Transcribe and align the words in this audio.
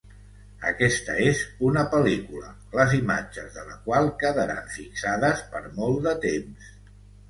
Aquesta 0.69 1.17
és 1.25 1.41
una 1.67 1.83
pel·lícula, 1.91 2.49
les 2.81 2.97
imatges 3.03 3.55
de 3.61 3.69
la 3.71 3.79
qual 3.87 4.13
quedaran 4.27 4.77
fixades 4.81 5.49
per 5.57 5.67
molt 5.81 6.07
de 6.11 6.21
temps. 6.31 6.79